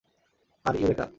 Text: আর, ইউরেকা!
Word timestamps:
আর, 0.65 0.75
ইউরেকা! 0.75 1.05